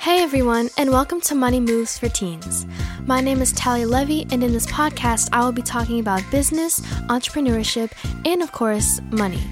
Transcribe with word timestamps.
Hey 0.00 0.22
everyone, 0.22 0.70
and 0.78 0.90
welcome 0.90 1.20
to 1.20 1.34
Money 1.34 1.60
Moves 1.60 1.98
for 1.98 2.08
Teens. 2.08 2.64
My 3.04 3.20
name 3.20 3.42
is 3.42 3.52
Talia 3.52 3.86
Levy, 3.86 4.26
and 4.30 4.42
in 4.42 4.50
this 4.50 4.64
podcast, 4.64 5.28
I 5.30 5.44
will 5.44 5.52
be 5.52 5.60
talking 5.60 6.00
about 6.00 6.22
business, 6.30 6.80
entrepreneurship, 7.10 7.92
and 8.24 8.40
of 8.40 8.50
course, 8.50 8.98
money. 9.10 9.42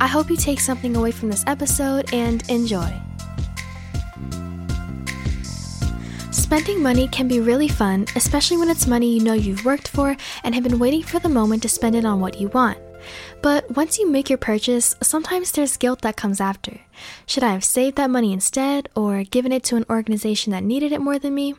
I 0.00 0.06
hope 0.06 0.30
you 0.30 0.36
take 0.36 0.60
something 0.60 0.94
away 0.94 1.10
from 1.10 1.28
this 1.28 1.42
episode 1.48 2.14
and 2.14 2.48
enjoy. 2.48 2.88
Spending 6.30 6.80
money 6.80 7.08
can 7.08 7.26
be 7.26 7.40
really 7.40 7.66
fun, 7.66 8.06
especially 8.14 8.58
when 8.58 8.70
it's 8.70 8.86
money 8.86 9.12
you 9.12 9.24
know 9.24 9.32
you've 9.32 9.64
worked 9.64 9.88
for 9.88 10.16
and 10.44 10.54
have 10.54 10.62
been 10.62 10.78
waiting 10.78 11.02
for 11.02 11.18
the 11.18 11.28
moment 11.28 11.62
to 11.62 11.68
spend 11.68 11.96
it 11.96 12.04
on 12.04 12.20
what 12.20 12.40
you 12.40 12.46
want. 12.50 12.78
But 13.42 13.74
once 13.74 13.98
you 13.98 14.10
make 14.10 14.28
your 14.28 14.38
purchase, 14.38 14.96
sometimes 15.02 15.52
there's 15.52 15.78
guilt 15.78 16.02
that 16.02 16.16
comes 16.16 16.40
after. 16.40 16.80
Should 17.24 17.42
I 17.42 17.52
have 17.52 17.64
saved 17.64 17.96
that 17.96 18.10
money 18.10 18.32
instead, 18.32 18.90
or 18.94 19.24
given 19.24 19.50
it 19.50 19.62
to 19.64 19.76
an 19.76 19.86
organization 19.88 20.52
that 20.52 20.62
needed 20.62 20.92
it 20.92 21.00
more 21.00 21.18
than 21.18 21.34
me? 21.34 21.54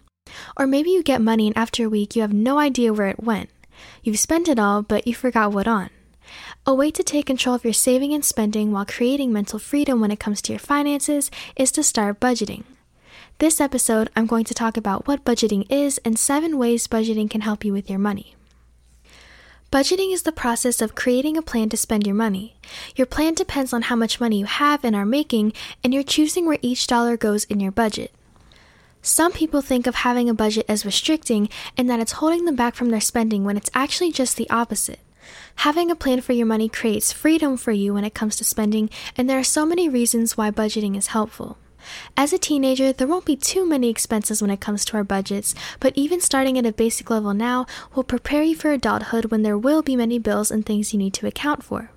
Or 0.56 0.68
maybe 0.68 0.92
you 0.92 1.02
get 1.02 1.22
money 1.22 1.48
and 1.48 1.58
after 1.58 1.86
a 1.86 1.90
week 1.90 2.16
you 2.16 2.22
have 2.22 2.34
no 2.34 2.60
idea 2.60 2.94
where 2.94 3.08
it 3.08 3.24
went. 3.24 3.50
You've 4.04 4.20
spent 4.20 4.48
it 4.48 4.60
all, 4.60 4.84
but 4.84 5.08
you 5.08 5.16
forgot 5.16 5.52
what 5.52 5.68
on. 5.68 5.90
A 6.68 6.76
way 6.76 6.92
to 6.92 7.02
take 7.02 7.26
control 7.26 7.56
of 7.56 7.64
your 7.64 7.74
saving 7.74 8.14
and 8.14 8.24
spending 8.24 8.72
while 8.72 8.86
creating 8.86 9.34
mental 9.34 9.58
freedom 9.58 10.00
when 10.00 10.12
it 10.12 10.20
comes 10.20 10.42
to 10.44 10.54
your 10.54 10.60
finances 10.60 11.32
is 11.56 11.72
to 11.72 11.84
start 11.84 12.20
budgeting. 12.20 12.64
This 13.40 13.60
episode, 13.60 14.12
I'm 14.16 14.28
going 14.28 14.46
to 14.46 14.54
talk 14.54 14.78
about 14.78 15.08
what 15.08 15.26
budgeting 15.26 15.66
is 15.72 16.00
and 16.06 16.20
seven 16.20 16.60
ways 16.60 16.88
budgeting 16.88 17.28
can 17.28 17.42
help 17.42 17.66
you 17.66 17.74
with 17.74 17.90
your 17.90 17.98
money. 17.98 18.36
Budgeting 19.72 20.12
is 20.12 20.24
the 20.24 20.34
process 20.34 20.82
of 20.82 20.96
creating 20.96 21.38
a 21.38 21.42
plan 21.42 21.70
to 21.70 21.78
spend 21.78 22.06
your 22.06 22.14
money. 22.14 22.58
Your 22.98 23.08
plan 23.08 23.34
depends 23.34 23.72
on 23.72 23.84
how 23.84 23.96
much 23.96 24.20
money 24.20 24.38
you 24.38 24.46
have 24.46 24.84
and 24.84 24.94
are 24.94 25.06
making, 25.06 25.54
and 25.82 25.94
you're 25.94 26.04
choosing 26.04 26.46
where 26.46 26.60
each 26.62 26.88
dollar 26.88 27.16
goes 27.16 27.46
in 27.46 27.62
your 27.62 27.72
budget. 27.72 28.12
Some 29.02 29.32
people 29.32 29.62
think 29.62 29.88
of 29.88 29.96
having 29.96 30.30
a 30.30 30.34
budget 30.34 30.66
as 30.68 30.86
restricting 30.86 31.48
and 31.78 31.90
that 31.90 32.02
it's 32.02 32.20
holding 32.20 32.44
them 32.44 32.58
back 32.58 32.76
from 32.76 32.90
their 32.90 33.00
spending 33.00 33.46
when 33.46 33.56
it's 33.56 33.72
actually 33.74 34.12
just 34.12 34.36
the 34.36 34.50
opposite. 34.50 35.00
Having 35.56 35.90
a 35.90 35.96
plan 35.96 36.20
for 36.20 36.34
your 36.34 36.46
money 36.46 36.68
creates 36.68 37.14
freedom 37.14 37.56
for 37.56 37.72
you 37.72 37.94
when 37.94 38.04
it 38.04 38.14
comes 38.14 38.36
to 38.36 38.44
spending, 38.44 38.90
and 39.16 39.30
there 39.30 39.40
are 39.40 39.44
so 39.44 39.66
many 39.66 39.88
reasons 39.88 40.36
why 40.36 40.52
budgeting 40.52 40.98
is 40.98 41.08
helpful. 41.08 41.58
As 42.18 42.34
a 42.34 42.38
teenager, 42.38 42.92
there 42.94 43.08
won't 43.08 43.26
be 43.26 43.36
too 43.36 43.66
many 43.66 43.90
expenses 43.90 44.42
when 44.42 44.52
it 44.52 44.62
comes 44.62 44.86
to 44.86 44.98
our 44.98 45.04
budgets, 45.04 45.56
but 45.80 45.94
even 45.96 46.22
starting 46.22 46.58
at 46.58 46.66
a 46.66 46.72
basic 46.72 47.10
level 47.10 47.34
now 47.34 47.66
will 47.96 48.04
prepare 48.04 48.44
you 48.44 48.56
for 48.56 48.72
adulthood 48.72 49.26
when 49.26 49.44
there 49.44 49.58
will 49.58 49.82
be 49.82 49.96
many 49.96 50.20
bills 50.20 50.52
and 50.52 50.66
things 50.66 50.94
you 50.94 51.00
need 51.00 51.14
to 51.14 51.28
account 51.28 51.64
for. 51.64 51.92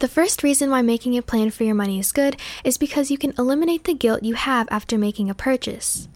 The 0.00 0.08
first 0.08 0.42
reason 0.42 0.70
why 0.70 0.82
making 0.82 1.16
a 1.16 1.22
plan 1.22 1.50
for 1.50 1.64
your 1.64 1.74
money 1.74 1.98
is 1.98 2.12
good 2.12 2.36
is 2.64 2.76
because 2.76 3.10
you 3.10 3.18
can 3.18 3.32
eliminate 3.38 3.84
the 3.84 3.94
guilt 3.94 4.22
you 4.22 4.34
have 4.34 4.68
after 4.70 4.98
making 4.98 5.30
a 5.30 5.34
purchase. 5.34 6.08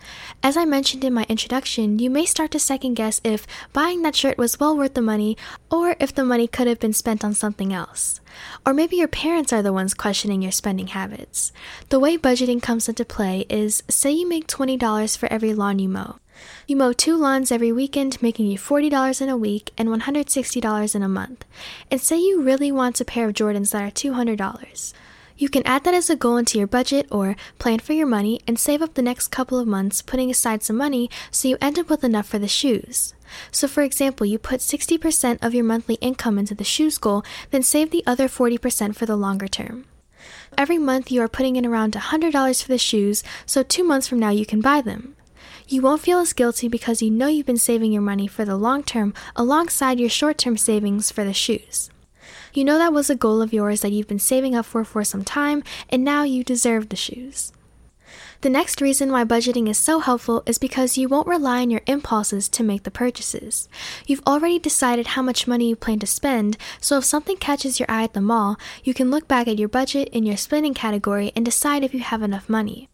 As 0.43 0.57
I 0.57 0.65
mentioned 0.65 1.05
in 1.05 1.15
my 1.15 1.25
introduction, 1.29 1.99
you 1.99 2.11
may 2.11 2.25
start 2.25 2.51
to 2.53 2.59
second 2.59 2.95
guess 2.95 3.21
if 3.25 3.47
buying 3.73 4.03
that 4.03 4.17
shirt 4.17 4.39
was 4.39 4.59
well 4.59 4.77
worth 4.77 4.95
the 4.95 5.03
money 5.03 5.37
or 5.71 5.97
if 6.01 6.15
the 6.15 6.25
money 6.25 6.47
could 6.47 6.67
have 6.67 6.81
been 6.81 6.93
spent 6.93 7.25
on 7.25 7.35
something 7.35 7.73
else. 7.73 8.21
Or 8.67 8.75
maybe 8.75 8.97
your 8.97 9.09
parents 9.09 9.53
are 9.53 9.62
the 9.62 9.73
ones 9.73 9.95
questioning 9.95 10.43
your 10.43 10.53
spending 10.53 10.89
habits. 10.89 11.53
The 11.89 11.99
way 11.99 12.19
budgeting 12.19 12.62
comes 12.62 12.89
into 12.89 13.05
play 13.05 13.47
is 13.49 13.83
say 13.89 14.12
you 14.12 14.29
make 14.29 14.47
$20 14.47 15.17
for 15.17 15.33
every 15.33 15.55
lawn 15.55 15.79
you 15.79 15.89
mow. 15.89 16.19
You 16.67 16.77
mow 16.77 16.92
two 16.92 17.17
lawns 17.17 17.50
every 17.50 17.72
weekend, 17.72 18.20
making 18.22 18.47
you 18.47 18.58
$40 18.58 19.20
in 19.20 19.28
a 19.28 19.36
week 19.36 19.70
and 19.78 19.89
$160 19.89 20.94
in 20.94 21.03
a 21.03 21.08
month. 21.08 21.44
And 21.91 22.00
say 22.00 22.19
you 22.19 22.42
really 22.42 22.70
want 22.70 23.00
a 23.00 23.05
pair 23.05 23.28
of 23.28 23.34
Jordans 23.34 23.72
that 23.72 23.83
are 23.83 23.91
$200. 23.91 24.92
You 25.39 25.48
can 25.48 25.64
add 25.64 25.84
that 25.84 25.94
as 25.94 26.11
a 26.11 26.16
goal 26.16 26.36
into 26.36 26.59
your 26.59 26.66
budget 26.66 27.06
or 27.12 27.36
plan 27.59 27.78
for 27.78 27.92
your 27.92 28.09
money 28.09 28.41
and 28.47 28.59
save 28.59 28.83
up 28.83 28.94
the 28.94 29.03
next 29.03 29.28
couple 29.28 29.59
of 29.59 29.69
months 29.69 30.03
putting 30.03 30.31
aside 30.31 30.64
some 30.64 30.77
money 30.77 31.09
so 31.31 31.47
you 31.47 31.56
end 31.61 31.78
up 31.78 31.89
with 31.89 32.03
enough 32.03 32.27
for 32.27 32.41
the 32.41 32.48
shoes. 32.48 33.14
So, 33.53 33.69
for 33.69 33.83
example, 33.83 34.27
you 34.27 34.36
put 34.39 34.61
60% 34.61 35.38
of 35.41 35.54
your 35.54 35.65
monthly 35.65 35.94
income 35.97 36.38
into 36.38 36.56
the 36.56 36.65
shoes 36.65 36.98
goal, 36.98 37.22
then 37.50 37.62
save 37.62 37.91
the 37.91 38.03
other 38.04 38.27
40% 38.27 38.97
for 38.97 39.06
the 39.06 39.16
longer 39.16 39.47
term. 39.47 39.84
Every 40.56 40.78
month 40.78 41.12
you 41.12 41.22
are 41.22 41.28
putting 41.28 41.54
in 41.54 41.65
around 41.65 41.93
$100 41.93 42.62
for 42.62 42.69
the 42.69 42.78
shoes, 42.78 43.22
so 43.47 43.62
two 43.62 43.84
months 43.84 44.09
from 44.09 44.19
now 44.19 44.31
you 44.31 44.44
can 44.44 44.60
buy 44.60 44.81
them. 44.81 45.15
You 45.69 45.82
won't 45.82 46.03
feel 46.03 46.19
as 46.19 46.32
guilty 46.32 46.69
because 46.69 47.03
you 47.03 47.10
know 47.10 47.28
you've 47.28 47.47
been 47.47 47.56
saving 47.56 47.92
your 47.92 48.03
money 48.03 48.26
for 48.26 48.44
the 48.44 48.56
long 48.56 48.82
term 48.82 49.14
alongside 49.36 50.00
your 50.00 50.10
short 50.10 50.38
term 50.38 50.56
savings 50.56 51.10
for 51.10 51.25
the 51.25 51.32
shoes. 51.32 51.91
You 52.53 52.64
know 52.64 52.78
that 52.78 52.92
was 52.92 53.10
a 53.10 53.14
goal 53.14 53.42
of 53.42 53.53
yours 53.53 53.82
that 53.82 53.92
you've 53.92 54.09
been 54.09 54.19
saving 54.19 54.54
up 54.54 54.66
for 54.66 54.84
for 54.84 55.04
some 55.04 55.25
time, 55.25 55.62
and 55.91 56.04
now 56.04 56.22
you 56.22 56.42
deserve 56.42 56.88
the 56.88 56.97
shoes. 56.97 57.53
The 58.41 58.50
next 58.50 58.81
reason 58.81 59.10
why 59.10 59.25
budgeting 59.25 59.69
is 59.69 59.78
so 59.78 59.98
helpful 59.98 60.44
is 60.47 60.59
because 60.59 60.97
you 60.97 61.09
won't 61.09 61.26
rely 61.26 61.60
on 61.60 61.70
your 61.70 61.80
impulses 61.86 62.48
to 62.50 62.62
make 62.62 62.84
the 62.84 62.91
purchases. 62.91 63.69
You've 64.06 64.22
already 64.28 64.60
decided 64.60 65.09
how 65.09 65.22
much 65.22 65.48
money 65.48 65.69
you 65.69 65.76
plan 65.76 65.98
to 65.98 66.06
spend, 66.06 66.56
so 66.80 66.98
if 66.98 67.04
something 67.04 67.36
catches 67.36 67.80
your 67.80 67.91
eye 67.91 68.04
at 68.04 68.12
the 68.12 68.20
mall, 68.20 68.56
you 68.84 68.94
can 68.94 69.10
look 69.10 69.26
back 69.26 69.48
at 69.48 69.59
your 69.59 69.69
budget 69.69 70.09
in 70.10 70.25
your 70.25 70.36
spending 70.36 70.72
category 70.72 71.32
and 71.34 71.44
decide 71.44 71.82
if 71.82 71.92
you 71.92 72.00
have 72.00 72.22
enough 72.22 72.48
money. 72.48 72.88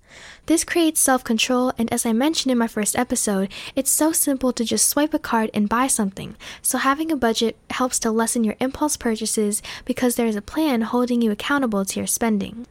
This 0.46 0.64
creates 0.64 1.00
self 1.00 1.24
control, 1.24 1.72
and 1.78 1.90
as 1.92 2.04
I 2.04 2.12
mentioned 2.12 2.52
in 2.52 2.58
my 2.58 2.66
first 2.66 2.98
episode, 2.98 3.50
it's 3.74 3.90
so 3.90 4.12
simple 4.12 4.52
to 4.52 4.64
just 4.64 4.88
swipe 4.88 5.14
a 5.14 5.18
card 5.18 5.50
and 5.54 5.68
buy 5.68 5.86
something. 5.86 6.36
So, 6.60 6.78
having 6.78 7.10
a 7.10 7.16
budget 7.16 7.56
helps 7.70 7.98
to 8.00 8.10
lessen 8.10 8.44
your 8.44 8.56
impulse 8.60 8.96
purchases 8.96 9.62
because 9.84 10.16
there 10.16 10.26
is 10.26 10.36
a 10.36 10.42
plan 10.42 10.82
holding 10.82 11.22
you 11.22 11.30
accountable 11.30 11.84
to 11.84 12.00
your 12.00 12.06
spending. 12.06 12.66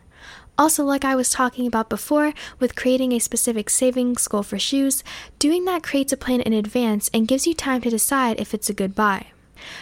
Also, 0.55 0.83
like 0.83 1.03
I 1.03 1.15
was 1.15 1.31
talking 1.31 1.65
about 1.65 1.89
before, 1.89 2.33
with 2.59 2.75
creating 2.75 3.11
a 3.11 3.19
specific 3.19 3.71
savings 3.71 4.27
goal 4.27 4.43
for 4.43 4.59
shoes, 4.59 5.03
doing 5.39 5.65
that 5.65 5.81
creates 5.81 6.13
a 6.13 6.17
plan 6.17 6.41
in 6.41 6.53
advance 6.53 7.09
and 7.11 7.27
gives 7.27 7.47
you 7.47 7.55
time 7.55 7.81
to 7.81 7.89
decide 7.89 8.39
if 8.39 8.53
it's 8.53 8.69
a 8.69 8.73
good 8.73 8.93
buy. 8.93 9.27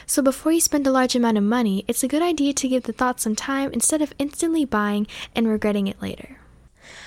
So, 0.06 0.22
before 0.22 0.52
you 0.52 0.62
spend 0.62 0.88
a 0.88 0.92
large 0.92 1.16
amount 1.16 1.38
of 1.38 1.44
money, 1.44 1.84
it's 1.88 2.04
a 2.04 2.08
good 2.08 2.22
idea 2.22 2.54
to 2.54 2.68
give 2.70 2.84
the 2.84 2.94
thought 2.94 3.20
some 3.20 3.36
time 3.36 3.72
instead 3.74 4.02
of 4.02 4.14
instantly 4.18 4.64
buying 4.64 5.08
and 5.36 5.48
regretting 5.48 5.88
it 5.88 6.02
later. 6.02 6.38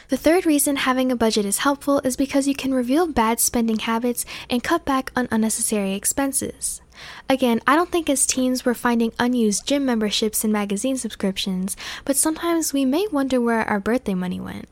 The 0.08 0.18
third 0.18 0.44
reason 0.44 0.76
having 0.76 1.10
a 1.10 1.16
budget 1.16 1.46
is 1.46 1.58
helpful 1.58 2.00
is 2.04 2.16
because 2.16 2.46
you 2.46 2.54
can 2.54 2.74
reveal 2.74 3.06
bad 3.06 3.40
spending 3.40 3.78
habits 3.78 4.26
and 4.50 4.62
cut 4.62 4.84
back 4.84 5.10
on 5.16 5.28
unnecessary 5.30 5.94
expenses. 5.94 6.82
Again, 7.28 7.60
I 7.66 7.74
don't 7.74 7.90
think 7.90 8.10
as 8.10 8.26
teens 8.26 8.64
we're 8.64 8.74
finding 8.74 9.12
unused 9.18 9.66
gym 9.66 9.86
memberships 9.86 10.44
and 10.44 10.52
magazine 10.52 10.98
subscriptions, 10.98 11.74
but 12.04 12.16
sometimes 12.16 12.72
we 12.72 12.84
may 12.84 13.06
wonder 13.10 13.40
where 13.40 13.64
our 13.64 13.80
birthday 13.80 14.14
money 14.14 14.40
went. 14.40 14.68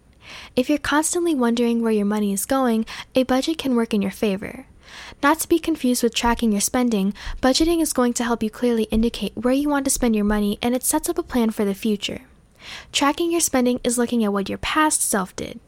If 0.55 0.69
you're 0.69 0.79
constantly 0.79 1.35
wondering 1.35 1.81
where 1.81 1.93
your 1.93 2.05
money 2.05 2.33
is 2.33 2.45
going, 2.45 2.85
a 3.15 3.23
budget 3.23 3.57
can 3.57 3.75
work 3.75 3.95
in 3.95 4.03
your 4.03 4.11
favor. 4.11 4.67
Not 5.23 5.41
to 5.41 5.49
be 5.49 5.59
confused 5.59 6.03
with 6.03 6.15
tracking 6.15 6.53
your 6.53 6.61
spending, 6.61 7.15
budgeting 7.41 7.81
is 7.81 7.95
going 7.95 8.13
to 8.15 8.25
help 8.25 8.43
you 8.43 8.51
clearly 8.51 8.85
indicate 8.85 9.33
where 9.35 9.55
you 9.55 9.71
want 9.71 9.87
to 9.87 9.91
spend 9.91 10.15
your 10.15 10.27
money 10.27 10.59
and 10.61 10.75
it 10.75 10.85
sets 10.85 11.09
up 11.09 11.17
a 11.17 11.23
plan 11.23 11.51
for 11.51 11.65
the 11.65 11.75
future. 11.75 12.23
Tracking 12.93 13.33
your 13.33 13.41
spending 13.41 13.81
is 13.85 13.99
looking 13.99 14.25
at 14.25 14.33
what 14.33 14.49
your 14.49 14.59
past 14.59 15.03
self 15.03 15.35
did. 15.37 15.61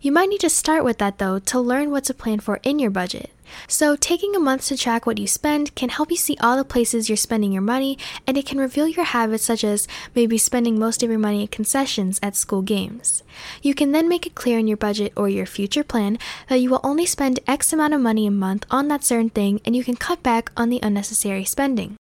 You 0.00 0.12
might 0.12 0.28
need 0.28 0.40
to 0.40 0.50
start 0.50 0.84
with 0.84 0.98
that 0.98 1.18
though 1.18 1.38
to 1.38 1.60
learn 1.60 1.90
what 1.90 2.04
to 2.04 2.14
plan 2.14 2.40
for 2.40 2.60
in 2.62 2.78
your 2.78 2.90
budget. 2.90 3.30
So, 3.66 3.96
taking 3.96 4.36
a 4.36 4.40
month 4.40 4.66
to 4.66 4.76
track 4.76 5.06
what 5.06 5.18
you 5.18 5.26
spend 5.26 5.74
can 5.74 5.88
help 5.88 6.10
you 6.10 6.16
see 6.16 6.36
all 6.40 6.56
the 6.56 6.64
places 6.64 7.08
you're 7.08 7.16
spending 7.16 7.52
your 7.52 7.62
money, 7.62 7.98
and 8.26 8.36
it 8.36 8.46
can 8.46 8.58
reveal 8.58 8.86
your 8.86 9.04
habits, 9.04 9.44
such 9.44 9.64
as 9.64 9.88
maybe 10.14 10.38
spending 10.38 10.78
most 10.78 11.02
of 11.02 11.10
your 11.10 11.18
money 11.18 11.42
at 11.42 11.50
concessions 11.50 12.20
at 12.22 12.36
school 12.36 12.62
games. 12.62 13.22
You 13.60 13.74
can 13.74 13.92
then 13.92 14.08
make 14.08 14.26
it 14.26 14.34
clear 14.34 14.58
in 14.58 14.68
your 14.68 14.76
budget 14.76 15.12
or 15.16 15.28
your 15.28 15.46
future 15.46 15.84
plan 15.84 16.18
that 16.48 16.60
you 16.60 16.70
will 16.70 16.80
only 16.84 17.06
spend 17.06 17.40
X 17.46 17.72
amount 17.72 17.94
of 17.94 18.00
money 18.00 18.26
a 18.26 18.30
month 18.30 18.66
on 18.70 18.88
that 18.88 19.04
certain 19.04 19.30
thing, 19.30 19.60
and 19.64 19.74
you 19.74 19.84
can 19.84 19.96
cut 19.96 20.22
back 20.22 20.52
on 20.56 20.70
the 20.70 20.80
unnecessary 20.82 21.44
spending. 21.44 21.96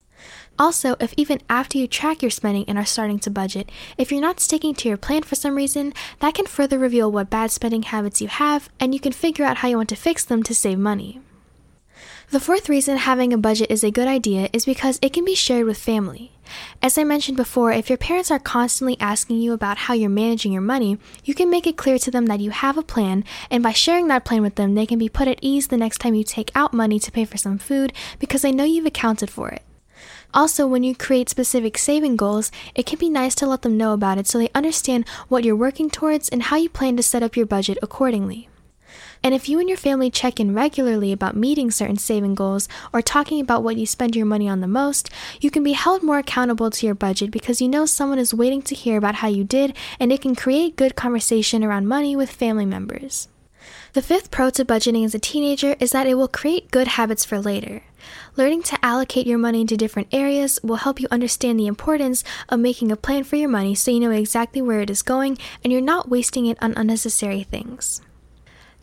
Also, 0.59 0.95
if 1.00 1.13
even 1.18 1.40
after 1.50 1.78
you 1.78 1.88
track 1.88 2.22
your 2.22 2.31
spending 2.31 2.66
and 2.68 2.78
are 2.78 2.85
starting 2.85 3.19
to 3.19 3.29
budget, 3.29 3.69
if 3.97 4.12
you're 4.12 4.22
not 4.22 4.40
sticking 4.40 4.73
to 4.75 4.90
your 4.90 4.97
plan 4.97 5.22
for 5.22 5.35
some 5.35 5.56
reason, 5.56 5.94
that 6.19 6.34
can 6.34 6.47
further 6.47 6.79
reveal 6.79 7.12
what 7.12 7.29
bad 7.29 7.51
spending 7.51 7.83
habits 7.83 8.21
you 8.21 8.27
have, 8.27 8.69
and 8.80 8.94
you 8.94 9.00
can 9.00 9.12
figure 9.12 9.45
out 9.45 9.57
how 9.57 9.68
you 9.68 9.77
want 9.77 9.89
to 9.89 9.95
fix 9.95 10.25
them 10.25 10.42
to 10.44 10.56
save 10.56 10.80
money. 10.80 11.21
The 12.30 12.39
fourth 12.39 12.68
reason 12.68 12.98
having 12.98 13.31
a 13.31 13.38
budget 13.38 13.71
is 13.71 13.83
a 13.83 13.92
good 13.92 14.07
idea 14.07 14.50
is 14.51 14.65
because 14.65 15.00
it 15.01 15.13
can 15.13 15.24
be 15.24 15.33
shared 15.36 15.65
with 15.65 15.77
family. 15.77 16.33
As 16.81 16.98
I 16.98 17.03
mentioned 17.03 17.38
before, 17.38 17.71
if 17.71 17.89
your 17.89 17.98
parents 17.98 18.31
are 18.31 18.39
constantly 18.39 18.98
asking 19.00 19.38
you 19.38 19.53
about 19.53 19.77
how 19.77 19.94
you're 19.94 20.10
managing 20.10 20.51
your 20.51 20.62
money, 20.62 20.98
you 21.24 21.33
can 21.33 21.50
make 21.50 21.65
it 21.68 21.77
clear 21.77 21.98
to 22.00 22.12
them 22.12 22.25
that 22.25 22.39
you 22.39 22.50
have 22.51 22.77
a 22.77 22.83
plan, 22.83 23.24
and 23.50 23.63
by 23.63 23.71
sharing 23.71 24.07
that 24.07 24.25
plan 24.25 24.42
with 24.42 24.56
them, 24.56 24.75
they 24.75 24.86
can 24.86 25.00
be 25.00 25.07
put 25.07 25.27
at 25.27 25.39
ease 25.42 25.68
the 25.68 25.77
next 25.77 26.00
time 26.00 26.15
you 26.15 26.24
take 26.24 26.51
out 26.56 26.74
money 26.74 27.00
to 27.00 27.12
pay 27.12 27.25
for 27.25 27.38
some 27.38 27.57
food 27.57 27.94
because 28.19 28.42
they 28.42 28.51
know 28.51 28.63
you've 28.63 28.86
accounted 28.86 29.30
for 29.30 29.50
it. 29.50 29.62
Also, 30.33 30.68
when 30.68 30.83
you 30.83 30.95
create 30.95 31.29
specific 31.29 31.77
saving 31.77 32.15
goals, 32.15 32.51
it 32.75 32.85
can 32.85 33.00
be 33.00 33.09
nice 33.09 33.35
to 33.35 33.47
let 33.47 33.62
them 33.62 33.77
know 33.77 33.94
about 33.94 34.18
it 34.18 34.27
so 34.27 34.38
they 34.38 34.50
understand 34.53 35.07
what 35.27 35.44
you're 35.44 35.56
working 35.56 35.89
towards 35.89 36.29
and 36.29 36.44
how 36.44 36.57
you 36.57 36.69
plan 36.69 36.97
to 36.97 37.03
set 37.03 37.24
up 37.24 37.35
your 37.35 37.45
budget 37.45 37.77
accordingly. 37.81 38.50
And 39.24 39.33
if 39.33 39.50
you 39.50 39.59
and 39.59 39.68
your 39.68 39.77
family 39.77 40.09
check 40.09 40.39
in 40.39 40.53
regularly 40.53 41.12
about 41.12 41.35
meeting 41.35 41.71
certain 41.71 41.97
saving 41.97 42.35
goals 42.35 42.68
or 42.94 43.01
talking 43.01 43.39
about 43.41 43.63
what 43.63 43.77
you 43.77 43.85
spend 43.85 44.15
your 44.15 44.25
money 44.25 44.47
on 44.47 44.62
the 44.62 44.68
most, 44.68 45.09
you 45.41 45.50
can 45.50 45.63
be 45.63 45.74
held 45.74 46.03
more 46.03 46.19
accountable 46.19 46.69
to 46.69 46.85
your 46.85 46.95
budget 46.95 47.31
because 47.31 47.62
you 47.62 47.68
know 47.68 47.85
someone 47.85 48.19
is 48.19 48.33
waiting 48.33 48.62
to 48.63 48.75
hear 48.75 48.97
about 48.97 49.15
how 49.15 49.27
you 49.27 49.44
did 49.44 49.75
and 50.00 50.12
it 50.12 50.21
can 50.21 50.35
create 50.35 50.75
good 50.75 50.95
conversation 50.95 51.63
around 51.63 51.88
money 51.88 52.15
with 52.15 52.29
family 52.29 52.65
members. 52.65 53.27
The 53.93 54.01
fifth 54.01 54.31
pro 54.31 54.49
to 54.51 54.65
budgeting 54.65 55.05
as 55.05 55.15
a 55.15 55.19
teenager 55.19 55.75
is 55.79 55.91
that 55.91 56.07
it 56.07 56.15
will 56.15 56.27
create 56.27 56.71
good 56.71 56.87
habits 56.87 57.25
for 57.25 57.39
later. 57.39 57.83
Learning 58.35 58.61
to 58.63 58.85
allocate 58.85 59.27
your 59.27 59.37
money 59.37 59.61
into 59.61 59.75
different 59.75 60.07
areas 60.11 60.59
will 60.63 60.77
help 60.77 60.99
you 60.99 61.07
understand 61.11 61.59
the 61.59 61.67
importance 61.67 62.23
of 62.49 62.59
making 62.59 62.91
a 62.91 62.95
plan 62.95 63.23
for 63.23 63.35
your 63.35 63.49
money 63.49 63.75
so 63.75 63.91
you 63.91 63.99
know 63.99 64.11
exactly 64.11 64.61
where 64.61 64.81
it 64.81 64.89
is 64.89 65.01
going 65.01 65.37
and 65.63 65.73
you're 65.73 65.81
not 65.81 66.09
wasting 66.09 66.45
it 66.45 66.57
on 66.61 66.73
unnecessary 66.77 67.43
things. 67.43 68.01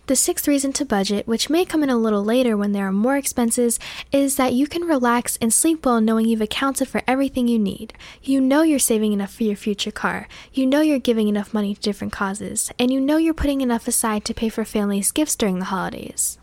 The 0.07 0.17
sixth 0.17 0.47
reason 0.47 0.75
to 0.75 0.85
budget, 0.85 1.27
which 1.27 1.49
may 1.49 1.65
come 1.65 1.83
in 1.83 1.89
a 1.89 1.97
little 1.97 2.23
later 2.23 2.59
when 2.59 2.73
there 2.73 2.87
are 2.87 2.93
more 2.93 3.17
expenses, 3.17 3.79
is 4.13 4.37
that 4.37 4.53
you 4.53 4.67
can 4.67 4.83
relax 4.83 5.39
and 5.41 5.51
sleep 5.51 5.87
well 5.87 5.99
knowing 5.99 6.27
you've 6.29 6.43
accounted 6.43 6.89
for 6.89 7.01
everything 7.07 7.49
you 7.49 7.59
need. 7.59 7.95
You 8.23 8.43
know 8.43 8.61
you're 8.61 8.79
saving 8.79 9.15
enough 9.15 9.33
for 9.33 9.45
your 9.45 9.57
future 9.57 9.91
car, 9.91 10.29
you 10.53 10.67
know 10.67 10.83
you're 10.83 10.99
giving 10.99 11.29
enough 11.29 11.55
money 11.55 11.75
to 11.75 11.81
different 11.81 12.13
causes, 12.13 12.71
and 12.79 12.93
you 12.93 13.01
know 13.01 13.17
you're 13.17 13.33
putting 13.33 13.63
enough 13.63 13.89
aside 13.89 14.27
to 14.27 14.35
pay 14.35 14.51
for 14.51 14.67
families' 14.67 15.11
gifts 15.11 15.37
during 15.37 15.59
the 15.59 15.67
holidays. 15.67 16.37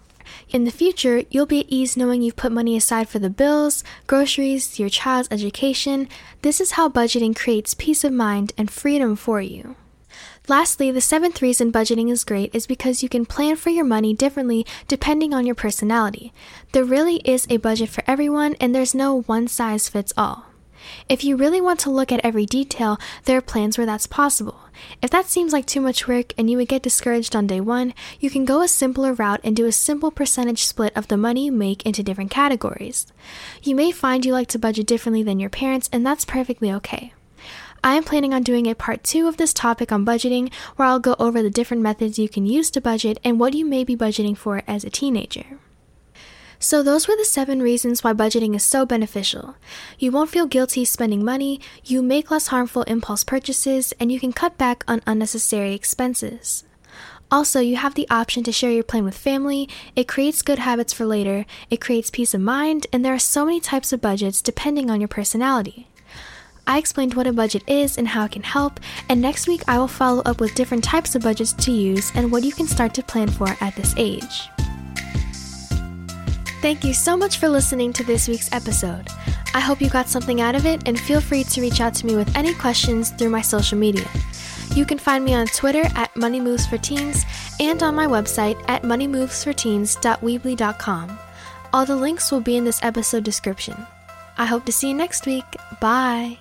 In 0.50 0.64
the 0.64 0.72
future, 0.72 1.24
you'll 1.30 1.46
be 1.46 1.60
at 1.60 1.70
ease 1.70 1.96
knowing 1.96 2.24
you've 2.24 2.36
put 2.36 2.52
money 2.52 2.76
aside 2.76 3.10
for 3.10 3.20
the 3.20 3.30
bills, 3.30 3.84
groceries, 4.08 4.80
your 4.80 4.90
child's 4.90 5.28
education. 5.30 6.10
This 6.42 6.60
is 6.60 6.72
how 6.72 6.90
budgeting 6.90 7.36
creates 7.36 7.76
peace 7.76 8.04
of 8.04 8.12
mind 8.12 8.54
and 8.58 8.72
freedom 8.72 9.16
for 9.16 9.40
you. 9.40 9.76
Lastly, 10.48 10.92
the 10.92 11.02
seventh 11.02 11.42
reason 11.42 11.72
budgeting 11.72 12.12
is 12.12 12.24
great 12.24 12.54
is 12.54 12.66
because 12.66 13.04
you 13.04 13.10
can 13.10 13.26
plan 13.26 13.56
for 13.56 13.70
your 13.70 13.86
money 13.86 14.14
differently 14.14 14.66
depending 14.88 15.34
on 15.34 15.46
your 15.46 15.56
personality. 15.56 16.34
There 16.72 16.84
really 16.84 17.18
is 17.18 17.46
a 17.50 17.58
budget 17.58 17.90
for 17.90 18.04
everyone, 18.08 18.56
and 18.60 18.74
there's 18.74 18.96
no 18.96 19.22
one 19.22 19.48
size 19.48 19.88
fits 19.88 20.12
all. 20.18 20.46
If 21.08 21.24
you 21.24 21.36
really 21.36 21.62
want 21.62 21.80
to 21.82 21.92
look 21.92 22.12
at 22.12 22.24
every 22.24 22.48
detail, 22.48 22.98
there 23.26 23.38
are 23.38 23.42
plans 23.42 23.78
where 23.78 23.86
that's 23.86 24.08
possible. 24.08 24.62
If 25.02 25.12
that 25.12 25.28
seems 25.28 25.54
like 25.54 25.68
too 25.68 25.80
much 25.80 26.08
work 26.08 26.34
and 26.38 26.50
you 26.50 26.58
would 26.58 26.68
get 26.68 26.82
discouraged 26.82 27.36
on 27.36 27.46
day 27.46 27.62
one, 27.62 27.94
you 28.20 28.32
can 28.32 28.46
go 28.46 28.62
a 28.62 28.68
simpler 28.68 29.14
route 29.14 29.42
and 29.44 29.56
do 29.56 29.68
a 29.68 29.72
simple 29.72 30.10
percentage 30.10 30.66
split 30.66 30.92
of 30.96 31.08
the 31.08 31.18
money 31.18 31.46
you 31.46 31.52
make 31.52 31.86
into 31.86 32.02
different 32.02 32.32
categories. 32.32 33.06
You 33.62 33.76
may 33.76 33.92
find 33.92 34.26
you 34.26 34.34
like 34.34 34.48
to 34.50 34.60
budget 34.60 34.88
differently 34.88 35.22
than 35.22 35.40
your 35.40 35.52
parents, 35.52 35.88
and 35.94 36.04
that's 36.04 36.26
perfectly 36.26 36.72
okay. 36.72 37.14
I 37.84 37.96
am 37.96 38.04
planning 38.04 38.32
on 38.32 38.44
doing 38.44 38.68
a 38.68 38.76
part 38.76 39.04
two 39.04 39.28
of 39.28 39.38
this 39.38 39.54
topic 39.54 39.92
on 39.92 40.06
budgeting, 40.06 40.54
where 40.76 40.88
I'll 40.88 41.00
go 41.00 41.16
over 41.18 41.42
the 41.42 41.50
different 41.50 41.82
methods 41.82 42.20
you 42.20 42.30
can 42.30 42.46
use 42.46 42.70
to 42.72 42.82
budget 42.82 43.20
and 43.24 43.40
what 43.40 43.56
you 43.56 43.66
may 43.66 43.84
be 43.84 43.96
budgeting 43.96 44.38
for 44.38 44.62
as 44.68 44.84
a 44.84 44.92
teenager. 44.92 45.58
So, 46.60 46.84
those 46.84 47.08
were 47.08 47.16
the 47.16 47.26
seven 47.26 47.60
reasons 47.60 48.04
why 48.04 48.14
budgeting 48.14 48.56
is 48.56 48.64
so 48.64 48.86
beneficial. 48.86 49.56
You 49.98 50.12
won't 50.12 50.30
feel 50.30 50.46
guilty 50.46 50.86
spending 50.86 51.26
money, 51.26 51.60
you 51.84 52.04
make 52.04 52.30
less 52.30 52.48
harmful 52.48 52.84
impulse 52.84 53.24
purchases, 53.24 53.96
and 54.00 54.12
you 54.12 54.20
can 54.20 54.32
cut 54.32 54.60
back 54.60 54.84
on 54.88 55.02
unnecessary 55.08 55.74
expenses. 55.74 56.64
Also, 57.32 57.62
you 57.62 57.78
have 57.78 57.96
the 57.96 58.08
option 58.12 58.44
to 58.44 58.52
share 58.52 58.72
your 58.72 58.84
plan 58.84 59.06
with 59.06 59.18
family, 59.18 59.68
it 59.96 60.08
creates 60.08 60.44
good 60.44 60.60
habits 60.60 60.94
for 60.94 61.06
later, 61.06 61.48
it 61.72 61.82
creates 61.82 62.12
peace 62.12 62.36
of 62.36 62.42
mind, 62.42 62.86
and 62.94 63.04
there 63.04 63.16
are 63.16 63.20
so 63.20 63.44
many 63.44 63.60
types 63.60 63.92
of 63.92 64.02
budgets 64.02 64.40
depending 64.40 64.92
on 64.92 65.02
your 65.02 65.08
personality. 65.08 65.88
I 66.68 66.78
explained 66.78 67.16
what 67.16 67.28
a 67.28 67.34
budget 67.34 67.64
is 67.68 67.98
and 67.98 68.08
how 68.08 68.26
it 68.26 68.32
can 68.32 68.44
help, 68.44 68.80
and 69.10 69.22
next 69.22 69.48
week 69.48 69.64
I 69.68 69.78
will 69.78 69.88
follow 69.88 70.22
up 70.24 70.40
with 70.40 70.56
different 70.56 70.84
types 70.84 71.16
of 71.16 71.24
budgets 71.24 71.54
to 71.54 71.72
use 71.72 72.12
and 72.16 72.32
what 72.32 72.44
you 72.44 72.52
can 72.52 72.68
start 72.68 72.94
to 72.96 73.04
plan 73.04 73.30
for 73.30 73.56
at 73.62 73.76
this 73.76 73.94
age. 73.98 74.50
Thank 76.62 76.84
you 76.84 76.94
so 76.94 77.18
much 77.18 77.40
for 77.40 77.50
listening 77.50 77.92
to 77.94 78.04
this 78.04 78.28
week's 78.28 78.54
episode. 78.54 79.08
I 79.54 79.60
hope 79.60 79.82
you 79.82 79.90
got 79.90 80.08
something 80.08 80.40
out 80.42 80.56
of 80.56 80.66
it 80.66 80.88
and 80.88 80.98
feel 81.00 81.20
free 81.20 81.44
to 81.44 81.62
reach 81.62 81.82
out 81.82 81.94
to 81.96 82.06
me 82.06 82.16
with 82.16 82.38
any 82.38 82.54
questions 82.54 83.10
through 83.10 83.32
my 83.32 83.42
social 83.42 83.78
media. 83.78 84.08
You 84.76 84.86
can 84.86 85.00
find 85.00 85.26
me 85.26 85.34
on 85.34 85.48
Twitter 85.48 85.84
at 85.96 86.16
Money 86.16 86.40
Moves 86.40 86.68
for 86.68 86.78
Teens 86.78 87.26
and 87.60 87.84
on 87.84 87.96
my 87.96 88.06
website 88.06 88.64
at 88.70 88.84
moneymovesforteens.weebly.com. 88.84 91.20
All 91.74 91.86
the 91.86 91.96
links 91.96 92.32
will 92.32 92.42
be 92.42 92.58
in 92.58 92.64
this 92.64 92.80
episode 92.84 93.24
description. 93.24 93.88
I 94.38 94.46
hope 94.46 94.66
to 94.66 94.72
see 94.72 94.90
you 94.90 94.94
next 94.94 95.26
week. 95.26 95.46
Bye. 95.82 96.38